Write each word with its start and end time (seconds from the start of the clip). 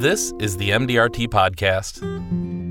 This 0.00 0.32
is 0.38 0.56
the 0.56 0.70
MDRT 0.70 1.28
Podcast. 1.28 2.00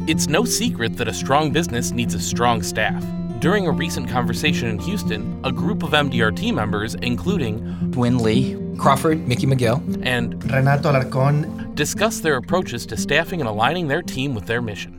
It's 0.10 0.28
no 0.28 0.46
secret 0.46 0.98
that 0.98 1.08
a 1.08 1.14
strong 1.14 1.52
business 1.52 1.92
needs 1.92 2.16
a 2.16 2.20
strong 2.20 2.64
staff. 2.64 3.06
During 3.40 3.68
a 3.68 3.72
recent 3.72 4.10
conversation 4.10 4.68
in 4.68 4.80
Houston, 4.80 5.40
a 5.44 5.52
group 5.52 5.84
of 5.84 5.92
MDRT 5.92 6.52
members, 6.56 6.96
including 6.96 7.92
Win 7.92 8.18
Lee, 8.18 8.58
Crawford, 8.80 9.28
Mickey 9.28 9.46
McGill, 9.46 10.04
and 10.04 10.44
Renato 10.52 10.92
Alarcón, 10.92 11.76
discussed 11.76 12.24
their 12.24 12.36
approaches 12.36 12.88
to 12.88 12.98
staffing 12.98 13.42
and 13.42 13.48
aligning 13.48 13.88
their 13.90 14.02
team 14.02 14.34
with 14.34 14.48
their 14.48 14.60
mission. 14.60 14.96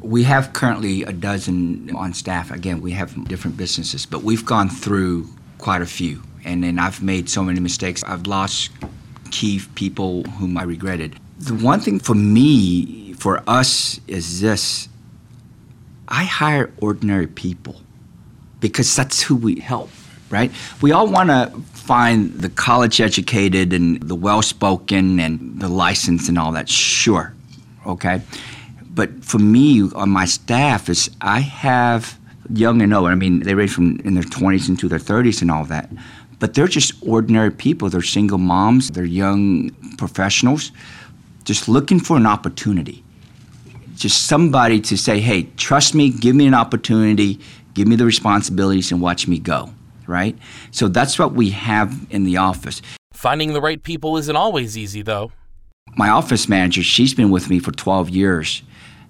We 0.00 0.22
have 0.22 0.54
currently 0.54 1.02
a 1.02 1.12
dozen 1.12 1.94
on 1.94 2.14
staff. 2.14 2.50
Again, 2.50 2.80
we 2.80 2.92
have 2.92 3.28
different 3.28 3.58
businesses, 3.58 4.06
but 4.06 4.22
we've 4.22 4.46
gone 4.46 4.70
through 4.70 5.28
quite 5.58 5.82
a 5.82 5.86
few. 5.86 6.22
And 6.42 6.64
then 6.64 6.78
I've 6.78 7.02
made 7.02 7.28
so 7.28 7.44
many 7.44 7.60
mistakes. 7.60 8.02
I've 8.04 8.26
lost 8.26 8.70
key 9.30 9.60
people 9.74 10.22
whom 10.24 10.56
I 10.56 10.62
regretted. 10.62 11.16
The 11.38 11.54
one 11.54 11.80
thing 11.80 11.98
for 12.00 12.14
me, 12.14 13.12
for 13.14 13.42
us, 13.46 14.00
is 14.06 14.40
this 14.40 14.88
I 16.08 16.24
hire 16.24 16.70
ordinary 16.80 17.26
people 17.26 17.76
because 18.60 18.94
that's 18.94 19.22
who 19.22 19.36
we 19.36 19.60
help, 19.60 19.90
right? 20.30 20.50
We 20.80 20.92
all 20.92 21.08
want 21.08 21.30
to 21.30 21.52
find 21.72 22.32
the 22.32 22.48
college 22.48 23.00
educated 23.00 23.72
and 23.72 24.02
the 24.02 24.14
well 24.14 24.42
spoken 24.42 25.20
and 25.20 25.60
the 25.60 25.68
license 25.68 26.28
and 26.28 26.38
all 26.38 26.52
that, 26.52 26.68
sure, 26.68 27.34
okay? 27.86 28.22
But 28.82 29.24
for 29.24 29.38
me, 29.38 29.90
on 29.94 30.08
my 30.10 30.24
staff, 30.24 30.88
is 30.88 31.10
I 31.20 31.40
have 31.40 32.18
young 32.52 32.82
and 32.82 32.94
old. 32.94 33.08
I 33.08 33.14
mean, 33.14 33.40
they 33.40 33.54
range 33.54 33.72
from 33.72 34.00
in 34.00 34.14
their 34.14 34.22
20s 34.22 34.68
into 34.68 34.88
their 34.88 34.98
30s 34.98 35.42
and 35.42 35.50
all 35.50 35.64
that. 35.64 35.90
But 36.38 36.54
they're 36.54 36.68
just 36.68 36.94
ordinary 37.06 37.50
people. 37.50 37.88
They're 37.88 38.02
single 38.02 38.38
moms, 38.38 38.90
they're 38.90 39.04
young 39.04 39.70
professionals, 39.96 40.72
just 41.44 41.68
looking 41.68 42.00
for 42.00 42.16
an 42.16 42.26
opportunity. 42.26 43.02
Just 43.94 44.26
somebody 44.26 44.80
to 44.82 44.96
say, 44.98 45.20
hey, 45.20 45.44
trust 45.56 45.94
me, 45.94 46.10
give 46.10 46.36
me 46.36 46.46
an 46.46 46.54
opportunity, 46.54 47.40
give 47.72 47.88
me 47.88 47.96
the 47.96 48.04
responsibilities, 48.04 48.92
and 48.92 49.00
watch 49.00 49.26
me 49.26 49.38
go, 49.38 49.72
right? 50.06 50.36
So 50.70 50.88
that's 50.88 51.18
what 51.18 51.32
we 51.32 51.50
have 51.50 52.06
in 52.10 52.24
the 52.24 52.36
office. 52.36 52.82
Finding 53.14 53.54
the 53.54 53.62
right 53.62 53.82
people 53.82 54.18
isn't 54.18 54.36
always 54.36 54.76
easy, 54.76 55.00
though. 55.00 55.32
My 55.96 56.10
office 56.10 56.48
manager, 56.48 56.82
she's 56.82 57.14
been 57.14 57.30
with 57.30 57.48
me 57.48 57.58
for 57.58 57.72
12 57.72 58.10
years. 58.10 58.62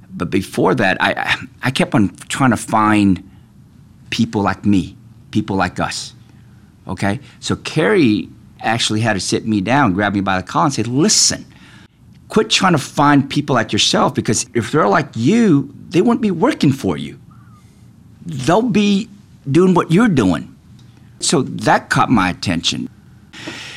But 0.08 0.30
before 0.30 0.74
that, 0.76 0.96
I, 1.00 1.36
I 1.62 1.70
kept 1.72 1.94
on 1.94 2.14
trying 2.28 2.50
to 2.50 2.56
find 2.56 3.28
people 4.10 4.42
like 4.42 4.64
me, 4.64 4.96
people 5.32 5.56
like 5.56 5.80
us. 5.80 6.14
Okay? 6.86 7.20
So 7.40 7.56
Carrie 7.56 8.28
actually 8.60 9.00
had 9.00 9.14
to 9.14 9.20
sit 9.20 9.46
me 9.46 9.60
down, 9.60 9.92
grab 9.92 10.14
me 10.14 10.20
by 10.20 10.40
the 10.40 10.46
collar, 10.46 10.66
and 10.66 10.74
say, 10.74 10.82
listen, 10.82 11.44
quit 12.28 12.50
trying 12.50 12.72
to 12.72 12.78
find 12.78 13.28
people 13.28 13.54
like 13.54 13.72
yourself 13.72 14.14
because 14.14 14.46
if 14.54 14.72
they're 14.72 14.88
like 14.88 15.08
you, 15.14 15.74
they 15.88 16.00
wouldn't 16.00 16.22
be 16.22 16.30
working 16.30 16.72
for 16.72 16.96
you. 16.96 17.18
They'll 18.24 18.62
be 18.62 19.08
doing 19.50 19.74
what 19.74 19.92
you're 19.92 20.08
doing. 20.08 20.54
So 21.20 21.42
that 21.42 21.90
caught 21.90 22.10
my 22.10 22.30
attention. 22.30 22.88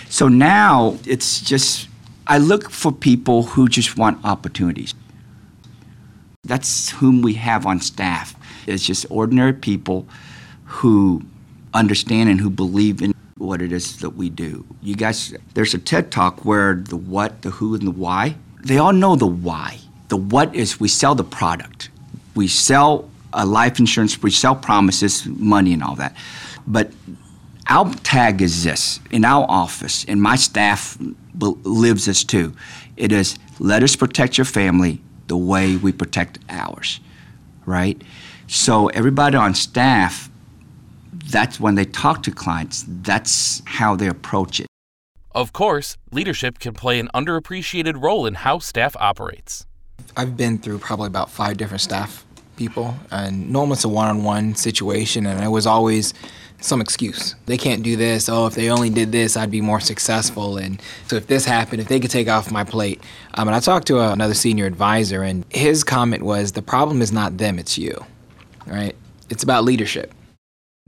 So 0.09 0.27
now 0.27 0.97
it's 1.05 1.39
just, 1.41 1.87
I 2.27 2.39
look 2.39 2.69
for 2.69 2.91
people 2.91 3.43
who 3.43 3.69
just 3.69 3.97
want 3.97 4.23
opportunities. 4.25 4.93
That's 6.43 6.89
whom 6.89 7.21
we 7.21 7.33
have 7.35 7.65
on 7.65 7.79
staff. 7.79 8.35
It's 8.65 8.83
just 8.83 9.05
ordinary 9.09 9.53
people 9.53 10.07
who 10.65 11.21
understand 11.73 12.29
and 12.29 12.39
who 12.39 12.49
believe 12.49 13.01
in 13.01 13.13
what 13.37 13.61
it 13.61 13.71
is 13.71 13.97
that 13.99 14.11
we 14.11 14.29
do. 14.29 14.65
You 14.81 14.95
guys, 14.95 15.33
there's 15.53 15.73
a 15.73 15.77
TED 15.77 16.11
talk 16.11 16.43
where 16.45 16.75
the 16.75 16.97
what, 16.97 17.41
the 17.41 17.51
who, 17.51 17.73
and 17.75 17.87
the 17.87 17.91
why, 17.91 18.35
they 18.63 18.77
all 18.77 18.93
know 18.93 19.15
the 19.15 19.27
why. 19.27 19.79
The 20.09 20.17
what 20.17 20.55
is 20.55 20.79
we 20.79 20.87
sell 20.87 21.15
the 21.15 21.23
product, 21.23 21.89
we 22.35 22.47
sell 22.47 23.09
a 23.31 23.45
life 23.45 23.79
insurance, 23.79 24.21
we 24.21 24.31
sell 24.31 24.55
promises, 24.55 25.25
money, 25.25 25.73
and 25.73 25.83
all 25.83 25.95
that. 25.95 26.15
But 26.65 26.91
our 27.67 27.93
tag 27.95 28.41
is 28.41 28.63
this 28.63 28.99
in 29.11 29.23
our 29.23 29.45
office, 29.47 30.03
and 30.07 30.21
my 30.21 30.35
staff 30.35 30.97
lives 31.39 32.05
this 32.05 32.23
too. 32.23 32.53
It 32.97 33.11
is 33.11 33.37
let 33.59 33.83
us 33.83 33.95
protect 33.95 34.37
your 34.37 34.45
family 34.45 35.01
the 35.27 35.37
way 35.37 35.75
we 35.75 35.91
protect 35.91 36.39
ours, 36.49 36.99
right? 37.65 38.01
So 38.47 38.87
everybody 38.87 39.37
on 39.37 39.53
staff 39.53 40.28
that's 41.29 41.59
when 41.59 41.75
they 41.75 41.85
talk 41.85 42.23
to 42.23 42.31
clients, 42.31 42.85
that's 42.87 43.61
how 43.65 43.95
they 43.95 44.07
approach 44.07 44.59
it. 44.59 44.67
Of 45.31 45.53
course, 45.53 45.95
leadership 46.11 46.59
can 46.59 46.73
play 46.73 46.99
an 46.99 47.09
underappreciated 47.13 48.01
role 48.01 48.25
in 48.25 48.33
how 48.33 48.59
staff 48.59 48.95
operates. 48.99 49.65
I've 50.17 50.35
been 50.35 50.57
through 50.57 50.79
probably 50.79 51.07
about 51.07 51.29
five 51.29 51.57
different 51.57 51.81
staff 51.81 52.25
people, 52.55 52.95
and 53.11 53.49
normally 53.49 53.73
it's 53.73 53.83
a 53.83 53.89
one 53.89 54.07
on 54.07 54.23
one 54.23 54.55
situation, 54.55 55.25
and 55.25 55.43
it 55.43 55.49
was 55.49 55.67
always 55.67 56.13
some 56.61 56.81
excuse. 56.81 57.35
They 57.45 57.57
can't 57.57 57.83
do 57.83 57.95
this. 57.95 58.27
Oh, 58.27 58.47
if 58.47 58.55
they 58.55 58.69
only 58.69 58.89
did 58.89 59.11
this, 59.11 59.37
I'd 59.37 59.51
be 59.51 59.61
more 59.61 59.79
successful. 59.79 60.57
And 60.57 60.81
so 61.07 61.15
if 61.15 61.27
this 61.27 61.45
happened, 61.45 61.81
if 61.81 61.87
they 61.87 61.99
could 61.99 62.11
take 62.11 62.27
off 62.27 62.51
my 62.51 62.65
plate. 62.65 63.01
Um, 63.35 63.47
and 63.47 63.55
I 63.55 63.61
talked 63.61 63.87
to 63.87 63.99
a, 63.99 64.11
another 64.11 64.33
senior 64.33 64.65
advisor, 64.65 65.23
and 65.23 65.45
his 65.49 65.83
comment 65.83 66.23
was 66.23 66.53
the 66.53 66.61
problem 66.61 67.01
is 67.01 67.13
not 67.13 67.37
them, 67.37 67.59
it's 67.59 67.77
you, 67.77 68.05
right? 68.65 68.95
It's 69.29 69.43
about 69.43 69.63
leadership 69.63 70.13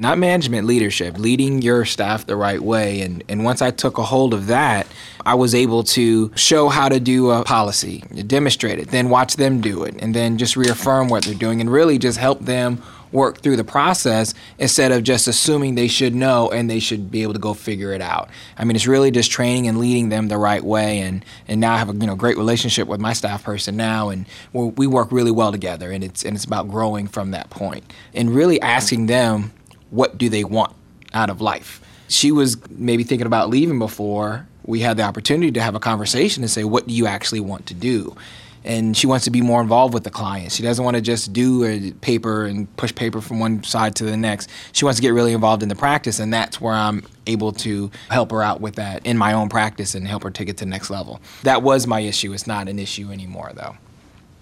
not 0.02 0.18
management 0.18 0.68
leadership 0.68 1.18
leading 1.20 1.62
your 1.62 1.86
staff 1.86 2.26
the 2.26 2.36
right 2.36 2.62
way 2.62 3.02
and, 3.02 3.24
and 3.30 3.46
once 3.46 3.62
i 3.62 3.70
took 3.70 3.98
a 3.98 4.04
hold 4.04 4.34
of 4.34 4.48
that 4.48 4.88
i 5.26 5.34
was 5.34 5.54
able 5.56 5.84
to 5.84 6.32
show 6.36 6.68
how 6.68 6.90
to 6.90 7.00
do 7.00 7.30
a 7.30 7.44
policy 7.44 8.04
demonstrate 8.28 8.80
it 8.80 8.90
then 8.90 9.10
watch 9.10 9.36
them 9.36 9.62
do 9.62 9.84
it 9.84 9.96
and 10.00 10.14
then 10.16 10.38
just 10.38 10.58
reaffirm 10.58 11.08
what 11.08 11.24
they're 11.24 11.36
doing 11.36 11.62
and 11.62 11.72
really 11.72 11.98
just 11.98 12.18
help 12.18 12.40
them 12.42 12.82
work 13.12 13.42
through 13.42 13.58
the 13.58 13.64
process 13.64 14.34
instead 14.58 14.92
of 14.92 15.04
just 15.04 15.28
assuming 15.28 15.76
they 15.76 15.88
should 15.88 16.16
know 16.16 16.50
and 16.50 16.70
they 16.70 16.80
should 16.80 17.12
be 17.12 17.24
able 17.24 17.34
to 17.34 17.40
go 17.40 17.54
figure 17.54 17.92
it 17.92 18.02
out. 18.02 18.30
I 18.58 18.64
mean, 18.64 18.76
it's 18.76 18.88
really 18.88 19.12
just 19.12 19.32
training 19.32 19.68
and 19.68 19.80
leading 19.80 20.10
them 20.10 20.30
the 20.30 20.38
right 20.38 20.64
way. 20.64 21.00
And, 21.00 21.26
and 21.48 21.60
now 21.60 21.74
I 21.74 21.78
have 21.78 21.90
a 21.90 21.94
you 21.94 22.08
know 22.08 22.16
great 22.16 22.38
relationship 22.38 22.88
with 22.88 23.02
my 23.02 23.14
staff 23.14 23.44
person 23.44 23.76
now, 23.76 24.10
and 24.10 24.26
we 24.54 24.88
work 24.88 25.12
really 25.12 25.32
well 25.32 25.52
together. 25.52 25.92
And 25.92 26.04
it's 26.04 26.24
and 26.24 26.36
it's 26.36 26.46
about 26.46 26.70
growing 26.70 27.08
from 27.08 27.32
that 27.32 27.50
point 27.50 27.84
and 28.14 28.34
really 28.34 28.62
asking 28.62 29.08
them 29.08 29.52
what 29.92 30.18
do 30.18 30.28
they 30.28 30.44
want 30.44 30.76
out 31.14 31.30
of 31.30 31.42
life. 31.42 31.82
She 32.08 32.32
was 32.32 32.58
maybe 32.70 33.04
thinking 33.04 33.28
about 33.28 33.50
leaving 33.50 33.80
before 33.80 34.48
we 34.66 34.82
had 34.82 34.98
the 34.98 35.04
opportunity 35.04 35.52
to 35.54 35.62
have 35.62 35.76
a 35.76 35.80
conversation 35.80 36.44
and 36.44 36.50
say, 36.50 36.64
what 36.64 36.88
do 36.88 36.94
you 36.94 37.08
actually 37.08 37.40
want 37.40 37.68
to 37.68 37.74
do? 37.74 38.16
And 38.64 38.96
she 38.96 39.08
wants 39.08 39.26
to 39.26 39.32
be 39.32 39.42
more 39.42 39.60
involved 39.60 39.94
with 39.96 40.04
the 40.04 40.12
client. 40.12 40.52
She 40.52 40.62
doesn't 40.62 40.86
want 40.86 40.96
to 40.96 41.02
just 41.02 41.34
do 41.34 41.64
a 41.64 41.92
paper 41.94 42.46
and 42.46 42.74
push 42.78 42.94
paper 42.94 43.20
from 43.20 43.40
one 43.40 43.64
side 43.64 43.96
to 43.96 44.04
the 44.04 44.16
next. 44.16 44.50
She 44.72 44.86
wants 44.86 45.00
to 45.00 45.02
get 45.02 45.12
really 45.12 45.34
involved 45.34 45.64
in 45.64 45.70
the 45.70 45.76
practice, 45.76 46.20
and 46.20 46.32
that's 46.32 46.62
where 46.62 46.76
I'm 46.76 47.04
able 47.26 47.54
to 47.54 47.90
help 48.10 48.30
her 48.30 48.44
out 48.44 48.62
with 48.62 48.76
that 48.76 49.04
in 49.04 49.18
my 49.18 49.34
own 49.34 49.50
practice 49.50 49.96
and 49.96 50.08
help 50.08 50.22
her 50.22 50.30
take 50.30 50.48
it 50.48 50.58
to 50.58 50.66
the 50.66 50.70
next 50.70 50.92
level. 50.92 51.22
That 51.42 51.64
was 51.64 51.88
my 51.88 52.02
issue. 52.02 52.34
It's 52.34 52.46
not 52.46 52.68
an 52.68 52.78
issue 52.78 53.10
anymore, 53.10 53.52
though. 53.56 53.78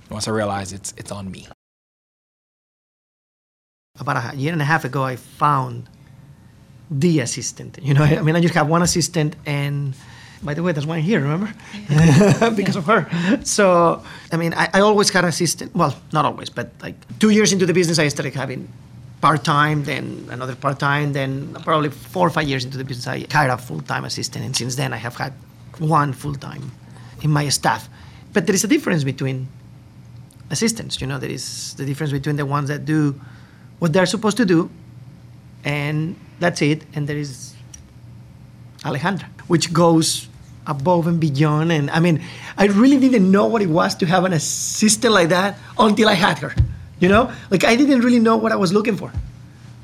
Once 0.09 0.27
I 0.27 0.31
realized 0.31 0.73
it's 0.73 0.93
it's 0.97 1.11
on 1.11 1.31
me 1.31 1.47
about 3.99 4.33
a 4.33 4.37
year 4.37 4.53
and 4.53 4.61
a 4.61 4.65
half 4.65 4.85
ago, 4.85 5.03
I 5.03 5.15
found 5.15 5.87
the 6.89 7.19
assistant. 7.19 7.77
You 7.81 7.93
know, 7.93 8.03
I 8.03 8.21
mean, 8.21 8.35
I 8.35 8.41
just 8.41 8.53
have 8.55 8.67
one 8.67 8.81
assistant, 8.81 9.35
and 9.45 9.93
by 10.41 10.53
the 10.53 10.63
way, 10.63 10.71
there's 10.71 10.87
one 10.87 10.99
here, 10.99 11.21
remember? 11.21 11.53
because 12.55 12.75
of 12.75 12.85
her. 12.85 13.09
So, 13.43 14.03
I 14.31 14.38
mean, 14.38 14.53
I, 14.53 14.69
I 14.73 14.79
always 14.81 15.09
had 15.09 15.23
an 15.23 15.29
assistant. 15.29 15.75
Well, 15.75 15.95
not 16.13 16.25
always, 16.25 16.49
but 16.49 16.71
like 16.81 16.95
two 17.19 17.29
years 17.29 17.51
into 17.51 17.65
the 17.65 17.73
business, 17.73 17.99
I 17.99 18.07
started 18.07 18.33
having 18.33 18.71
part 19.21 19.43
time, 19.43 19.83
then 19.83 20.27
another 20.31 20.55
part 20.55 20.79
time, 20.79 21.13
then 21.13 21.53
probably 21.63 21.89
four 21.89 22.27
or 22.27 22.29
five 22.29 22.47
years 22.47 22.63
into 22.63 22.77
the 22.77 22.85
business, 22.85 23.07
I 23.07 23.25
hired 23.31 23.51
a 23.51 23.57
full 23.57 23.81
time 23.81 24.05
assistant, 24.05 24.45
and 24.45 24.55
since 24.55 24.75
then, 24.75 24.93
I 24.93 24.97
have 24.97 25.15
had 25.15 25.33
one 25.77 26.13
full 26.13 26.35
time 26.35 26.71
in 27.21 27.31
my 27.31 27.50
staff. 27.50 27.89
But 28.33 28.45
there 28.45 28.56
is 28.56 28.63
a 28.63 28.68
difference 28.68 29.03
between 29.03 29.47
assistants. 30.50 31.01
You 31.01 31.07
know, 31.07 31.19
there 31.19 31.29
is 31.29 31.74
the 31.75 31.85
difference 31.85 32.12
between 32.12 32.38
the 32.38 32.45
ones 32.45 32.69
that 32.69 32.85
do 32.85 33.19
what 33.79 33.93
they're 33.93 34.05
supposed 34.05 34.37
to 34.37 34.45
do, 34.45 34.69
and 35.63 36.15
that's 36.39 36.61
it. 36.61 36.83
And 36.93 37.07
there 37.07 37.17
is 37.17 37.55
Alejandra, 38.83 39.27
which 39.47 39.73
goes 39.73 40.27
above 40.67 41.07
and 41.07 41.19
beyond. 41.19 41.71
And 41.71 41.89
I 41.89 41.99
mean, 41.99 42.21
I 42.57 42.67
really 42.67 42.99
didn't 42.99 43.29
know 43.29 43.47
what 43.47 43.61
it 43.61 43.69
was 43.69 43.95
to 43.95 44.05
have 44.05 44.23
an 44.25 44.33
assistant 44.33 45.13
like 45.13 45.29
that 45.29 45.57
until 45.77 46.07
I 46.07 46.13
had 46.13 46.37
her. 46.39 46.53
You 46.99 47.09
know, 47.09 47.31
like 47.49 47.63
I 47.63 47.75
didn't 47.75 48.01
really 48.01 48.19
know 48.19 48.37
what 48.37 48.51
I 48.51 48.57
was 48.57 48.73
looking 48.73 48.97
for 48.97 49.11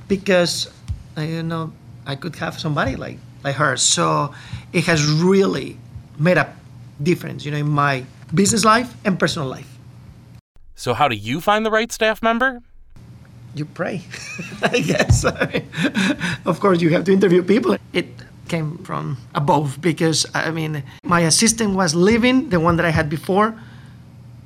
because 0.08 0.70
I 1.16 1.24
you 1.24 1.44
know 1.44 1.72
I 2.06 2.16
could 2.16 2.36
have 2.36 2.60
somebody 2.60 2.96
like 2.96 3.18
like 3.44 3.56
her. 3.56 3.78
So 3.78 4.34
it 4.74 4.86
has 4.86 5.06
really 5.06 5.78
made 6.20 6.38
a 6.38 6.54
difference, 7.02 7.46
you 7.46 7.52
know, 7.52 7.58
in 7.58 7.70
my 7.70 8.04
business 8.34 8.66
life 8.66 8.94
and 9.06 9.18
personal 9.20 9.48
life. 9.48 9.78
So 10.76 10.94
how 10.94 11.08
do 11.08 11.16
you 11.16 11.40
find 11.40 11.66
the 11.66 11.72
right 11.72 11.92
staff 11.92 12.22
member? 12.22 12.62
You 13.56 13.66
pray, 13.66 14.02
I 14.62 14.80
guess. 14.80 15.26
of 16.46 16.60
course, 16.60 16.82
you 16.82 16.90
have 16.92 17.06
to 17.06 17.14
interview 17.14 17.42
people. 17.42 17.78
It 17.94 18.08
came 18.48 18.78
from 18.80 19.18
above 19.34 19.82
because 19.82 20.26
I 20.34 20.52
mean 20.52 20.84
my 21.04 21.22
assistant 21.22 21.76
was 21.76 21.96
leaving, 21.96 22.50
the 22.50 22.60
one 22.60 22.76
that 22.78 22.86
I 22.86 22.92
had 22.92 23.10
before. 23.10 23.56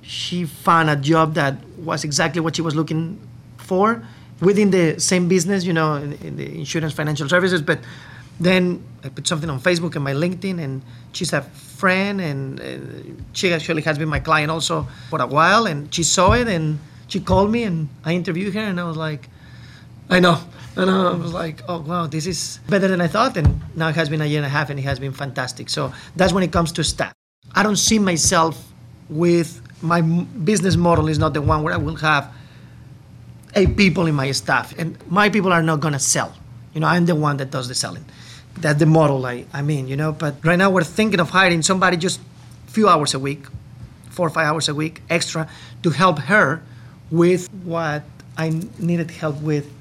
She 0.01 0.45
found 0.45 0.89
a 0.89 0.95
job 0.95 1.33
that 1.35 1.55
was 1.77 2.03
exactly 2.03 2.41
what 2.41 2.55
she 2.55 2.61
was 2.61 2.75
looking 2.75 3.19
for 3.57 4.01
within 4.41 4.71
the 4.71 4.99
same 4.99 5.27
business, 5.27 5.65
you 5.65 5.73
know, 5.73 5.95
in, 5.95 6.13
in 6.13 6.37
the 6.37 6.47
insurance 6.57 6.93
financial 6.93 7.27
services. 7.29 7.61
But 7.61 7.79
then 8.39 8.83
I 9.03 9.09
put 9.09 9.27
something 9.27 9.49
on 9.49 9.59
Facebook 9.59 9.95
and 9.95 10.03
my 10.03 10.13
LinkedIn, 10.13 10.59
and 10.63 10.81
she's 11.11 11.33
a 11.33 11.41
friend, 11.41 12.21
and, 12.21 12.59
and 12.59 13.25
she 13.33 13.53
actually 13.53 13.81
has 13.83 13.97
been 13.97 14.09
my 14.09 14.19
client 14.19 14.49
also 14.49 14.87
for 15.09 15.21
a 15.21 15.27
while. 15.27 15.67
And 15.67 15.93
she 15.93 16.03
saw 16.03 16.31
it, 16.33 16.47
and 16.47 16.79
she 17.09 17.19
called 17.19 17.51
me, 17.51 17.63
and 17.63 17.89
I 18.05 18.13
interviewed 18.13 18.53
her, 18.53 18.61
and 18.61 18.79
I 18.79 18.85
was 18.85 18.97
like, 18.97 19.29
I 20.09 20.19
know. 20.19 20.39
And 20.75 20.89
I 20.89 21.11
was 21.11 21.33
like, 21.33 21.61
oh, 21.67 21.81
wow, 21.81 22.07
this 22.07 22.25
is 22.25 22.59
better 22.69 22.87
than 22.87 23.01
I 23.01 23.07
thought. 23.07 23.37
And 23.37 23.59
now 23.75 23.89
it 23.89 23.95
has 23.95 24.09
been 24.09 24.21
a 24.21 24.25
year 24.25 24.39
and 24.39 24.45
a 24.45 24.49
half 24.49 24.69
and 24.69 24.79
it 24.79 24.83
has 24.83 24.99
been 24.99 25.11
fantastic. 25.11 25.69
So 25.69 25.93
that's 26.15 26.31
when 26.31 26.43
it 26.43 26.51
comes 26.51 26.71
to 26.73 26.83
staff. 26.83 27.13
I 27.53 27.63
don't 27.63 27.75
see 27.75 27.99
myself 27.99 28.71
with 29.09 29.61
my 29.81 30.01
business 30.01 30.75
model 30.75 31.09
is 31.09 31.19
not 31.19 31.33
the 31.33 31.41
one 31.41 31.63
where 31.63 31.73
I 31.73 31.77
will 31.77 31.97
have 31.97 32.33
eight 33.55 33.75
people 33.75 34.05
in 34.07 34.15
my 34.15 34.31
staff. 34.31 34.73
And 34.77 34.97
my 35.11 35.29
people 35.29 35.51
are 35.51 35.61
not 35.61 35.79
going 35.79 35.93
to 35.93 35.99
sell. 35.99 36.33
You 36.73 36.81
know, 36.81 36.87
I'm 36.87 37.05
the 37.05 37.15
one 37.15 37.37
that 37.37 37.51
does 37.51 37.67
the 37.67 37.75
selling. 37.75 38.05
That's 38.57 38.79
the 38.79 38.85
model 38.85 39.25
I, 39.25 39.45
I 39.53 39.61
mean, 39.61 39.87
you 39.87 39.97
know. 39.97 40.11
But 40.11 40.43
right 40.45 40.57
now 40.57 40.69
we're 40.69 40.83
thinking 40.83 41.19
of 41.19 41.31
hiring 41.31 41.61
somebody 41.61 41.97
just 41.97 42.19
a 42.67 42.71
few 42.71 42.87
hours 42.87 43.13
a 43.13 43.19
week, 43.19 43.45
four 44.09 44.27
or 44.27 44.29
five 44.29 44.47
hours 44.47 44.69
a 44.69 44.75
week 44.75 45.01
extra 45.09 45.49
to 45.83 45.89
help 45.89 46.19
her 46.19 46.61
with 47.11 47.51
what 47.63 48.03
I 48.37 48.61
needed 48.77 49.11
help 49.11 49.41
with 49.41 49.71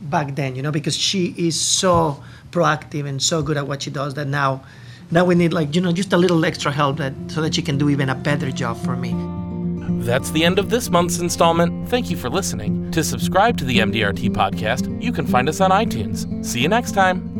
back 0.00 0.34
then, 0.34 0.56
you 0.56 0.62
know, 0.62 0.70
because 0.70 0.96
she 0.96 1.34
is 1.36 1.60
so 1.60 2.22
proactive 2.50 3.06
and 3.06 3.22
so 3.22 3.42
good 3.42 3.56
at 3.56 3.66
what 3.66 3.82
she 3.82 3.90
does 3.90 4.14
that 4.14 4.26
now 4.26 4.64
now 5.10 5.24
we 5.24 5.34
need 5.34 5.52
like, 5.52 5.74
you 5.74 5.80
know, 5.80 5.92
just 5.92 6.12
a 6.12 6.16
little 6.16 6.44
extra 6.44 6.72
help 6.72 6.96
that 6.98 7.12
so 7.28 7.40
that 7.40 7.54
she 7.54 7.62
can 7.62 7.78
do 7.78 7.88
even 7.90 8.08
a 8.08 8.14
better 8.14 8.50
job 8.50 8.76
for 8.78 8.96
me. 8.96 9.14
That's 10.04 10.30
the 10.30 10.44
end 10.44 10.58
of 10.58 10.70
this 10.70 10.90
month's 10.90 11.20
installment. 11.20 11.88
Thank 11.88 12.10
you 12.10 12.16
for 12.16 12.28
listening. 12.28 12.90
To 12.90 13.04
subscribe 13.04 13.56
to 13.58 13.64
the 13.64 13.78
MDRT 13.78 14.30
podcast, 14.30 15.02
you 15.02 15.12
can 15.12 15.26
find 15.26 15.48
us 15.48 15.60
on 15.60 15.70
iTunes. 15.70 16.44
See 16.44 16.60
you 16.60 16.68
next 16.68 16.92
time. 16.92 17.35